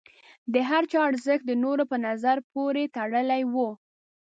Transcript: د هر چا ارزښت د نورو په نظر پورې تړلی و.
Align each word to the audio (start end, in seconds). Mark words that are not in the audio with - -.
د 0.53 0.55
هر 0.69 0.83
چا 0.91 0.99
ارزښت 1.09 1.43
د 1.47 1.51
نورو 1.63 1.83
په 1.91 1.97
نظر 2.07 2.37
پورې 2.53 2.91
تړلی 2.95 3.41
و. 3.53 3.55